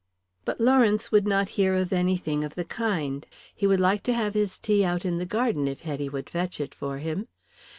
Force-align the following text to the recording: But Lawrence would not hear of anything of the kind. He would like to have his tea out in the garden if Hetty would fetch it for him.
But 0.45 0.59
Lawrence 0.59 1.11
would 1.11 1.27
not 1.27 1.49
hear 1.61 1.75
of 1.75 1.93
anything 1.93 2.43
of 2.43 2.55
the 2.55 2.65
kind. 2.65 3.23
He 3.53 3.67
would 3.67 3.79
like 3.79 4.01
to 4.09 4.13
have 4.13 4.33
his 4.33 4.57
tea 4.57 4.83
out 4.83 5.05
in 5.05 5.19
the 5.19 5.27
garden 5.27 5.67
if 5.67 5.81
Hetty 5.81 6.09
would 6.09 6.27
fetch 6.27 6.59
it 6.59 6.73
for 6.73 6.97
him. 6.97 7.27